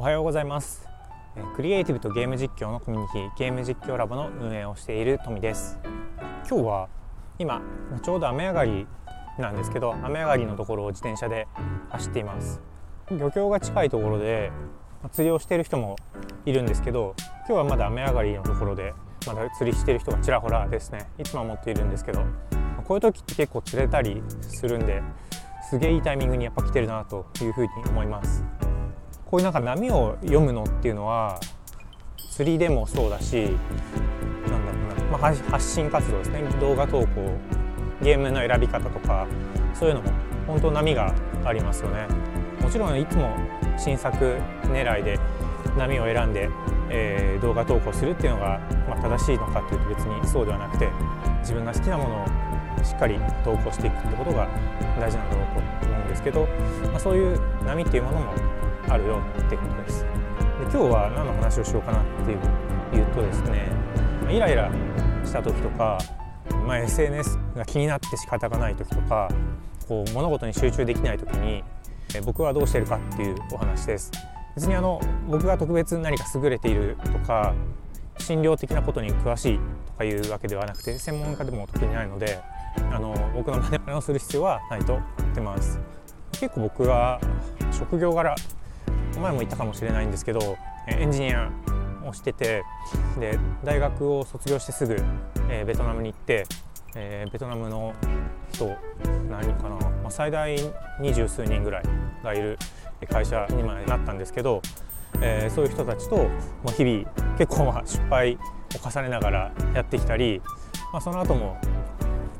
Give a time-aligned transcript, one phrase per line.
[0.00, 0.88] おはようございます。
[1.56, 5.76] クリエイティブとゲーム実況のコミュニティゲーム実況ラボの運営をしている富です。
[6.48, 6.88] 今日は
[7.36, 7.60] 今
[8.04, 8.86] ちょうど雨上がり
[9.40, 11.48] なんですけど雨上がりのところを自転車で
[11.88, 12.60] 走っています。
[13.10, 14.52] 漁協が近いところで
[15.10, 15.96] 釣りをしている人も
[16.46, 18.94] いるんですけど今日はまだ雨上がりのところで
[19.26, 21.08] まだ釣りしている人がちらほらですね。
[21.18, 22.20] いつも思っているんですけど
[22.86, 25.02] こういう時って結構釣れたりするんで
[25.68, 28.44] すげえいいタイミングにやっぱ来てるなというふうに思います。
[29.30, 31.38] こういうなんか波を読むのっていうのは
[32.30, 33.50] 釣りでもそうだし
[34.48, 36.42] なんだろうな、まあ、発信活動ですね。
[36.60, 37.36] 動画投稿
[38.02, 39.26] ゲームの選び方とか
[39.74, 40.10] そういうのも
[40.46, 41.14] 本当波が
[41.44, 42.06] ありますよね。
[42.62, 43.36] もちろんいつも
[43.76, 44.16] 新作
[44.62, 45.18] 狙いで
[45.76, 46.48] 波を選んで、
[46.88, 50.88] えー、動画投稿するっていうのが、まあ、正しいのかっていうと別にそうではなくて
[51.40, 54.48] 自分が好きなものをしっかり投稿していくってことが
[54.98, 55.46] 大事なんだろう
[55.82, 56.48] と思うんですけど、
[56.90, 58.32] まあ、そういう波っていうものも
[58.88, 60.02] あるよってことです。
[60.02, 60.08] で
[60.64, 62.38] 今日は何の話をしようかなっていう
[62.92, 63.70] 言うとですね
[64.30, 64.70] イライラ
[65.24, 65.98] した時とか、
[66.66, 69.28] まあ、SNS が気になって仕方がない時とか
[69.86, 71.62] こう物事に集中できない時に
[72.24, 74.10] 僕はどうしてるかっていうお話です。
[74.54, 77.54] 別にあの僕が特別何か優れているとか
[78.18, 82.40] 診療的なことに詳しいとかいうわけではなくて専門家でも特にないので
[82.90, 85.78] あの僕の真似をする必要はないと言ってます。
[86.32, 87.20] 結構僕は
[87.70, 88.34] 職業柄
[89.16, 90.56] 前も言ったかもしれないんですけど
[90.86, 91.50] エンジニア
[92.04, 92.62] をしてて
[93.18, 94.96] で大学を卒業してすぐ、
[95.50, 96.46] えー、ベトナムに行って、
[96.94, 97.94] えー、ベトナムの
[98.52, 98.76] 人
[99.30, 100.56] 何人かな、まあ、最大
[101.00, 101.84] 二十数人ぐらい
[102.22, 102.58] がいる
[103.10, 104.62] 会社にまでなったんですけど、
[105.20, 106.16] えー、そういう人たちと、
[106.64, 107.04] まあ、日々
[107.36, 108.38] 結構まあ失敗を
[108.90, 110.40] 重ねながらやってきたり、
[110.92, 111.58] まあ、その後も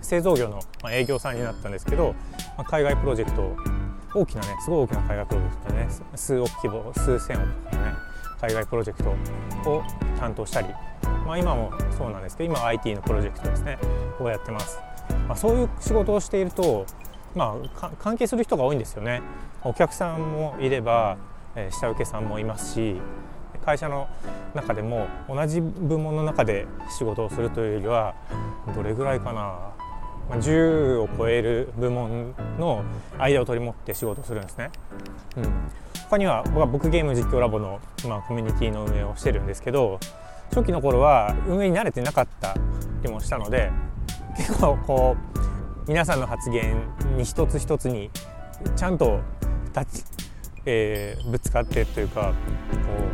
[0.00, 2.14] 製造業の営業さんになったんですけど、
[2.56, 3.56] まあ、海外プロジェクト
[4.16, 7.92] 大きなねすごい大きな海外プロジェクトでね数億規模数千億のね
[8.40, 9.10] 海外プロジェクト
[9.70, 9.82] を
[10.18, 10.68] 担当したり、
[11.26, 13.78] まあ、今もそうなんですけど今 IT のプロジェクトですね
[14.18, 14.78] をやってます、
[15.28, 16.86] まあ、そういう仕事をしていると、
[17.34, 19.22] まあ、関係する人が多いんですよね。
[19.62, 21.16] お客さんもいれば、
[21.56, 22.96] えー、下請けさんもいますし
[23.64, 24.06] 会社の
[24.54, 28.14] 中でも同じ部門の中で仕事をするというよりは
[28.76, 29.75] どれぐらいかな
[30.28, 32.84] ま10を超える部門の
[33.18, 34.70] 間を取り持って仕事するんですね。
[35.36, 35.44] うん、
[36.04, 39.98] 他には僕は僕ゲーム実況ラボの、まあ、コミュニティの運営をしてるんですけど
[40.50, 42.54] 初期の頃は運営に慣れてなかった
[43.02, 43.70] りもしたので
[44.36, 46.76] 結構こう皆さんの発言
[47.16, 48.10] に一つ一つに
[48.74, 49.20] ちゃんと
[49.74, 50.04] 立ち、
[50.64, 52.32] えー、ぶつかってというか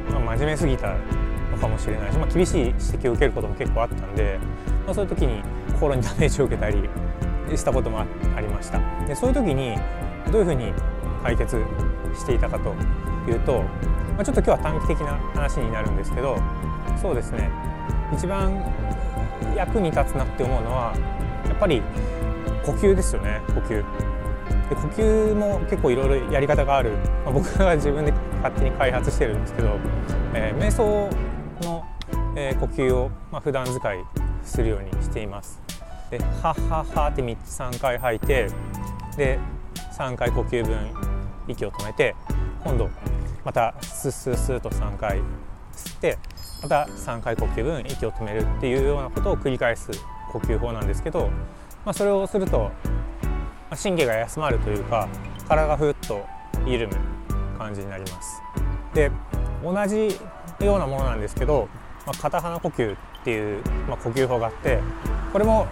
[0.08, 0.96] こう、まあ、真面目すぎた
[1.50, 4.38] のかもしれないし、まあ、厳しい指摘を受けることも結構あったんで、
[4.84, 6.88] まあ、そういう時に心にダメージを受けたり
[7.56, 8.06] したこともあ
[8.40, 8.80] りました。
[9.06, 9.76] でそういう時に
[10.30, 10.72] どういうふうに
[11.22, 11.56] 解決
[12.14, 12.74] していたかと
[13.30, 13.62] いうと、
[14.16, 16.36] まあ、ちょっと今日は短期的な話になるんですけど
[17.00, 17.50] そうですね。
[18.12, 18.62] 一番
[19.56, 20.94] 役に立つなって思うのは
[21.46, 21.82] やっぱり
[22.64, 23.68] 呼吸ですよね呼吸。
[24.68, 26.92] で呼吸も結構いろいろやり方がある、
[27.24, 28.12] まあ、僕が自分で
[28.42, 29.78] 勝手に開発してるんですけど、
[30.34, 31.08] えー、瞑想
[31.62, 31.84] の、
[32.36, 33.98] えー、呼吸を、まあ、普段使い
[34.44, 35.60] するようにしています
[36.10, 38.48] でハッハッハって3つ3回吐いて
[39.16, 39.38] で
[39.96, 40.90] 3回呼吸分
[41.48, 42.14] 息を止めて
[42.64, 42.90] 今度
[43.44, 45.18] またスッスッスッと3回
[45.72, 46.18] 吸って
[46.62, 49.90] また3回呼吸分息を止めるっていうようなことを繰り返す
[50.32, 51.28] 呼吸法なんですけど、
[51.84, 52.70] まあ、それをすると
[53.82, 55.08] 神経が休まるというか
[55.48, 56.24] 体がふっと
[56.66, 56.94] 緩む
[57.58, 58.42] 感じになります。
[58.94, 59.10] で
[59.62, 60.18] 同じ
[60.60, 61.68] ようなものなんですけど、
[62.06, 64.80] まあ、片鼻呼吸っていう、まあ、呼吸法があって
[65.32, 65.66] これも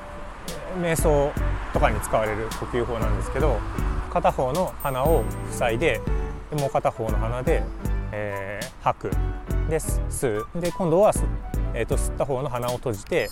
[0.81, 1.33] 瞑想
[1.73, 3.59] とかに使われる呼吸法なんですけど
[4.11, 6.01] 片方の鼻を塞いで
[6.59, 7.63] もう片方の鼻で、
[8.13, 9.11] えー、吐く
[9.69, 10.61] で吸う。
[10.61, 11.13] で今度は、
[11.75, 13.31] えーと、吸った方の鼻を閉じて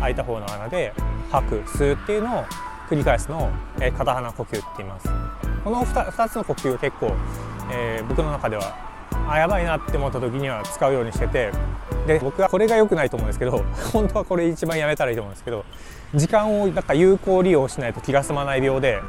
[0.00, 0.92] 開いた方の鼻で
[1.30, 1.56] 吐く。
[1.66, 2.44] 吸うっていうのを
[2.88, 3.48] 繰り返すのを、
[3.80, 5.08] えー、片鼻呼吸って言います。
[5.62, 7.12] この 2, 2つの呼吸結構、
[7.70, 8.76] えー、僕の中では
[9.28, 11.50] あやばいなって思った時には使うようにしてて
[12.06, 15.64] で僕はこれが良くないと思うんですけど 本当はこれ一番やめたらいいと思うんですけど
[16.14, 19.00] 時間をなんか有効利用しないと気が済まない病で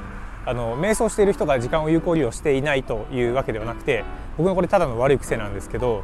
[0.46, 4.04] あの瞑想している人が時間を有効利用していないというわけではなくて
[4.38, 6.04] 僕のこれただの悪い癖なんですけど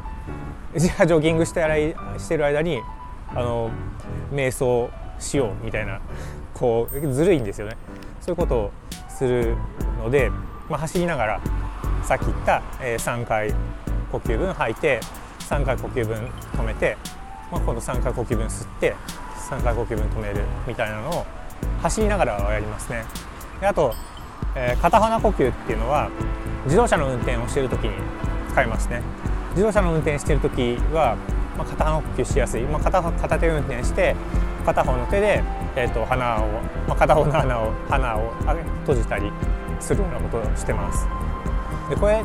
[0.76, 1.62] じゃあジョギングして
[2.18, 2.80] してる間に
[3.34, 3.70] あの
[4.32, 6.00] 瞑想しようみたいな
[6.52, 7.76] こうずるいんですよね。
[8.20, 8.70] そういうことを
[9.08, 9.56] する
[9.98, 10.30] ので、
[10.68, 11.40] まあ、走りながら
[12.02, 13.52] さっき言った、え、3回
[14.10, 15.00] 呼吸分吐いて
[15.48, 16.96] 3回呼吸分止めて、
[17.50, 18.94] まあ、今度3回呼吸分吸って
[19.50, 21.26] 3回呼吸分止めるみたいなのを
[21.82, 23.04] 走りながらやりますね。
[23.60, 23.94] であと、
[24.56, 26.10] えー、片鼻呼吸っていうのは
[26.64, 27.92] 自動車の運転をしている時に
[28.50, 29.02] 使いますね。
[29.50, 31.16] 自動車の運転してる時は、
[31.56, 34.16] まあ、片方呼吸しやすい、まあ、片片手運転して
[34.64, 35.42] 片方の手で、
[35.76, 36.48] えーと、鼻を、
[36.88, 38.32] まあ、片方の鼻を鼻を
[38.80, 39.30] 閉じたり
[39.78, 41.06] するようなことをしてます。
[41.90, 42.24] でこれ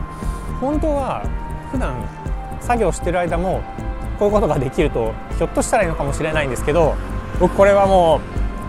[0.59, 1.23] 本当は
[1.71, 1.93] 普段
[2.61, 3.61] 作業してる間も
[4.17, 6.95] こういうことができるとひょっとしたらいいのかもしれないんですけど
[7.39, 8.21] 僕これはも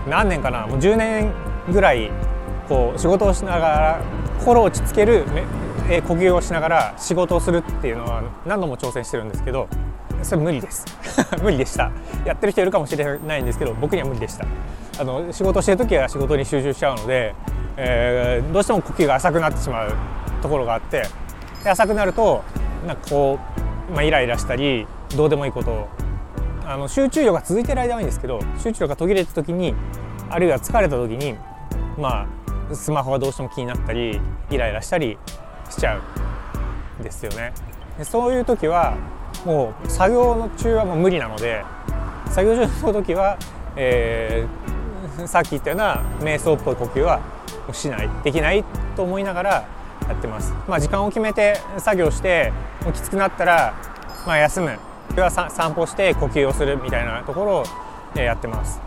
[0.07, 1.33] う何年かなもう10年
[1.71, 2.11] ぐらい
[2.67, 4.01] こう仕事をしながら
[4.39, 5.25] 心を落ち着ける
[6.07, 9.67] 呼吸をしながら仕事をするっていうのは何度も挑戦してるんですけど
[10.23, 10.85] それ無理です。
[11.41, 11.91] 無理でした。
[12.25, 14.45] やってる人いるかもしれないんですけど僕には無理でした。
[14.99, 17.33] あの仕事してる時は仕事に集中しちゃうので、
[17.77, 19.93] えー、どうしても呼吸が浅くなってしまう
[20.41, 21.07] ところがあって
[21.65, 22.43] 浅くなると
[22.85, 23.60] なんかこう、
[23.91, 25.87] まあ、イライラしたりどうでもいいことを。
[26.65, 29.73] あの集中力が続いてる間はいいんですけど集中力が途切れた時に
[30.29, 31.35] あるいは疲れた時に
[31.97, 32.27] ま
[32.69, 35.17] あスマホがどうしても気になったりイライラしたり
[35.69, 35.99] しちゃ
[36.97, 37.53] うんですよね。
[37.97, 38.95] でそういう時は
[39.43, 41.65] もう作業の中はもう無理なので
[42.29, 43.37] 作業中の時は、
[43.75, 47.19] えー、さっき言ったような瞑想っぽい呼吸は
[47.73, 48.09] しない。
[48.23, 48.63] できない
[48.95, 49.67] と思いながら
[50.07, 52.51] やってます、まあ、時間を決めて作業して
[52.93, 53.73] きつくなったら、
[54.25, 54.77] まあ、休む。
[55.17, 57.63] は散歩して呼吸をするみたいなところ
[58.15, 58.79] をやってます。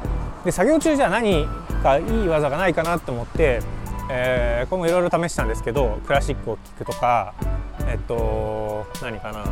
[0.43, 1.47] で作業中じゃ何
[1.83, 3.61] かいい技がないかなと思って
[4.11, 7.35] えー、これもいろいろ試したんですけどクラシックを聴くとか
[7.87, 9.45] えっと何かな。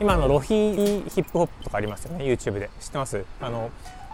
[0.00, 2.70] 今のロヒーヒップホップとかありますよね YouTube で。
[2.80, 3.24] 知ってます？
[3.40, 3.70] あの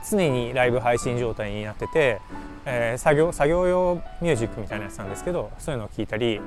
[0.09, 2.21] 常にライブ配信状態になってて、
[2.65, 6.41] えー、作業作業用ミュージックみたいなやつなんですけどそういうのを聞いたり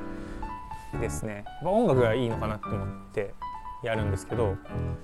[1.00, 1.46] ですね。
[1.64, 3.34] 音楽がいいのかなと思って
[3.84, 4.56] やるんですけど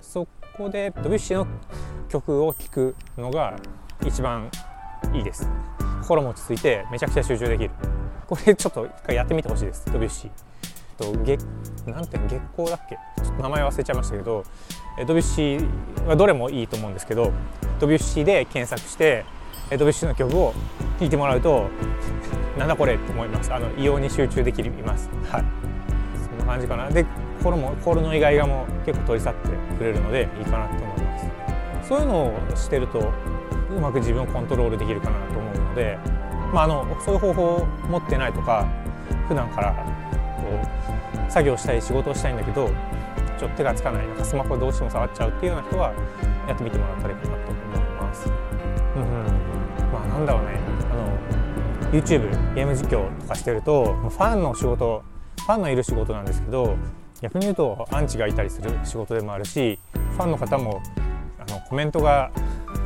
[0.01, 1.47] そこでドビュッシーの
[2.09, 3.55] 曲を聴くのが
[4.05, 4.49] 一番
[5.13, 5.49] いいです。
[6.01, 7.71] 心も落ち着いてめちゃくちゃ集中できる。
[8.27, 9.85] これちょっと一回やってみてほしいです。
[9.91, 10.31] ドビュッシー
[10.97, 11.45] と月
[11.85, 12.97] なんて月光だっけ？
[13.23, 14.43] ちょっと名前忘れちゃいましたけど
[15.05, 17.31] ドビュッシーはどれもいいと思うんですけど
[17.79, 19.23] ドビュッシーで検索して
[19.71, 20.53] ドビュッシーの曲を
[20.99, 21.67] 聴いてもらうと
[22.57, 23.53] なんだこれって思います。
[23.53, 25.09] あの異様に集中できます。
[25.29, 25.43] はい。
[26.47, 26.89] 感じかな。
[26.89, 27.05] で
[27.37, 31.87] 心も心の意外がも結構取り去ってくれるのでいいかなと思います。
[31.87, 33.11] そういうのをしてると
[33.69, 35.97] うまく自分をコントロールできるかなと思うので
[36.53, 38.67] まあ、あのそういう方法を持ってないとか
[39.27, 39.73] 普段から
[40.37, 42.69] こう作業したい仕事をしたいんだけど
[43.37, 45.93] ちょっと手がつかないなんかスマホどうしても触っちゃうっていうような人は
[46.47, 48.29] やってみてもらったらいいかなと思います。
[48.95, 50.59] うん、うん、まあなんだろうね。
[50.91, 55.03] あの YouTube ゲーム実況とかしてるとファンの仕事
[55.47, 56.75] ファンのいる仕事なんですけど
[57.21, 60.81] 逆に言うとアンチがいたりする仕事でもあるしファンの方も
[61.39, 62.31] あのコメントが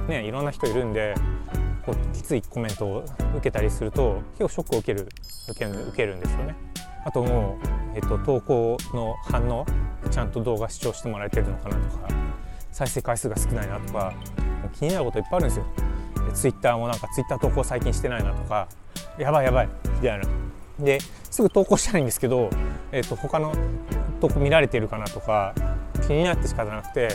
[0.08, 1.16] ねいろんな人いるんで
[1.84, 3.04] こうきついコメントを
[3.34, 5.10] 受けたりすると結構ショックを受ける
[5.50, 6.56] 受け受けるんですよね。
[7.04, 9.66] あともう、えっと、投稿の反応
[10.12, 12.08] ちゃんと動画視聴してもらえてるのかなとか
[12.72, 14.14] 再生回数が少ないなとか
[14.74, 15.66] 気になることいっぱいあるんですよ。
[16.36, 18.68] ツイッターもなんかツイッター投稿最近してないなとか
[19.18, 20.51] やばいやばいみたいな。
[20.84, 21.00] で
[21.30, 22.50] すぐ投稿したいんですけど、
[22.92, 23.54] えっと、他の
[24.20, 25.54] 投稿見られてるかなとか
[26.08, 27.10] 気になって仕方なくて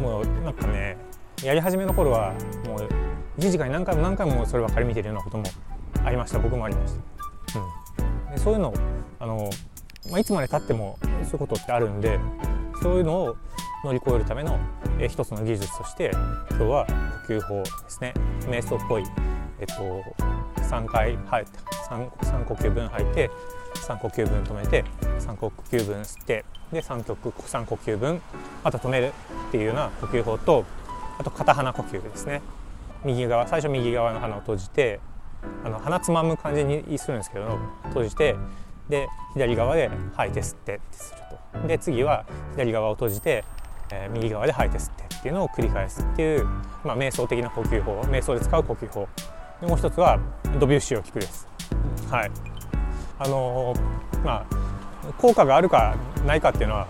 [0.00, 0.96] もうなんかね
[1.42, 2.32] やり始めの頃は
[2.66, 2.88] もう
[3.40, 5.44] 1時間に何回も何回もそればっかり見てるようなことも
[6.04, 6.38] ありました。
[6.38, 6.94] 僕もありまし
[7.52, 8.74] た、うん、でそういうのを
[9.18, 9.50] あの、
[10.10, 12.18] まあ、いつまでたってもそういうことってあるんで
[12.82, 13.36] そういうのを
[13.84, 14.58] 乗り越えるための、
[14.98, 16.10] え一つの技術として
[16.50, 16.86] 今日は
[17.26, 18.14] 呼吸法ですね。
[18.40, 19.04] 瞑想っぽい、
[19.60, 19.74] えっと、
[20.66, 21.58] 3回吐いて
[21.88, 23.30] 3, 3呼吸分吐いて
[23.74, 24.84] 3呼吸分止めて
[25.20, 28.20] 3呼吸分吸ってで 3, 曲3呼吸分
[28.64, 29.12] また止める
[29.48, 30.64] っていうような呼吸法と
[31.18, 32.42] あと片鼻呼吸ですね。
[33.04, 35.00] 右側最初右側の鼻を閉じて
[35.64, 38.34] あの鼻つまむ感じにするんですけど閉じて
[38.88, 41.20] で左側で吐いて吸ってってする
[41.62, 41.68] と。
[41.68, 43.44] で次は左側を閉じて、
[43.92, 46.44] えー、右側で吐いて吸ってっていうのを繰り返すっていう、
[46.84, 49.08] まあ、瞑想的な呼吸法瞑想で使う呼吸法
[49.60, 50.18] でもう一つは
[50.58, 51.48] ドビュッシーを聞くです。
[52.10, 52.30] はい。
[53.18, 53.74] あの、
[54.24, 54.66] まあ
[55.18, 55.96] 効果があるか
[56.26, 56.86] ないかっていうのは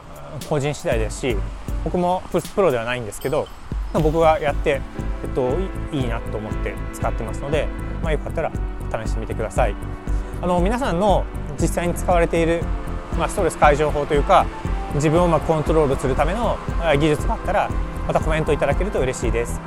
[0.49, 1.37] 個人次第ですし
[1.85, 2.23] 僕も
[2.54, 3.46] プロではないんですけど
[3.92, 4.80] 僕がやって、
[5.23, 5.50] えっと、
[5.92, 7.68] いいなと思って使ってますので、
[8.02, 8.52] まあ、よかったら
[9.04, 9.75] 試してみてください。
[10.42, 11.25] あの皆さんの
[11.58, 12.62] 実際に使われている、
[13.18, 14.46] まあ、ストレス解消法というか
[14.94, 16.58] 自分をまコントロールするための
[16.99, 17.70] 技術があったら
[18.06, 19.61] またコメントいただけると嬉しいです。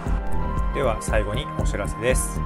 [0.76, 2.40] では最後にお知らせです。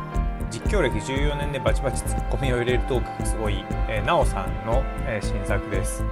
[0.49, 6.03] 実況歴14年でバチバチツッコミを入れるトークがすごい、えー、なおさんの、えー、新作です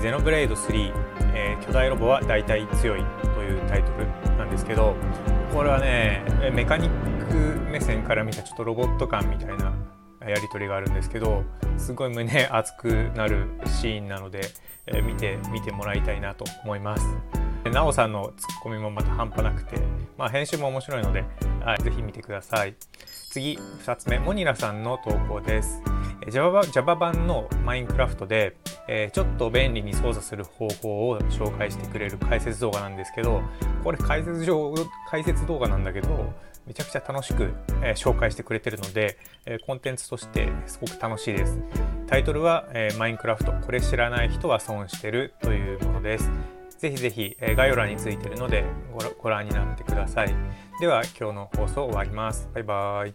[0.00, 0.92] ゼノブレイド3、
[1.34, 4.94] えー、巨大ロボは大体強いというタイトルなんですけど
[5.52, 9.74] これはねメカニック目線から見たちょっとロボット感みたいな
[10.28, 11.44] やり取りがあるんですけど
[11.78, 14.40] すごい胸熱くなるシーンなので、
[14.86, 17.35] え見て見てもらいたいなと思います。
[17.70, 19.80] なおさんのツッコミもまた半端なくて、
[20.16, 21.24] まあ、編集も面白いので、
[21.64, 22.74] はい、ぜひ見てください。
[23.30, 25.82] 次、2つ目、モニラさんの投稿です。
[26.28, 28.56] Java, Java 版のマインクラフトで、
[28.88, 33.42] えー、ちょっと便利に操作する方法を紹介してくれる解説動画なんですけど、
[33.84, 34.74] これ解説上
[35.10, 36.32] 解説動画なんだけど、
[36.66, 41.60] めちゃくちゃ楽しく、えー、紹介してくれてるので、えー、コンテンツとしてすごく楽しいです。
[42.06, 46.30] タイトルは、えー、マインクラフト、これ知らない人は損してるというものです。
[46.78, 48.64] ぜひぜひ、概要欄についているので
[49.18, 50.34] ご覧になってください。
[50.80, 52.48] では今日の放送終わります。
[52.54, 53.14] バイバーイ。